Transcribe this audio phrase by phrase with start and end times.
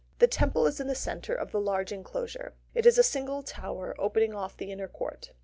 [0.17, 2.55] The Temple is in the centre of the large enclosure.
[2.73, 5.33] It is a single tower opening off the inner court.